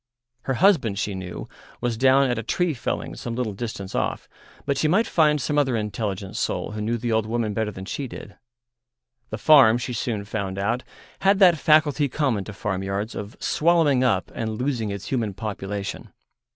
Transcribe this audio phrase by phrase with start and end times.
[0.45, 1.47] Her husband, she knew,
[1.79, 4.27] was down at a tree felling some little distance off,
[4.65, 7.85] but she might find some other intelligent soul who knew the old woman better than
[7.85, 8.35] she did.
[9.29, 10.81] The farm, she soon found out,
[11.19, 16.11] had that faculty common to farmyards of swallowing up and losing its human population.